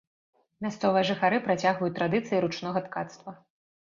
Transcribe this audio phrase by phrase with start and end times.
[0.65, 3.35] Мясцовыя жыхары працягваюць традыцыі ручнога ткацтва.